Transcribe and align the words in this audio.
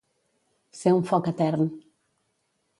Ser 0.79 0.95
un 1.01 1.05
foc 1.11 1.31
etern. 1.35 1.71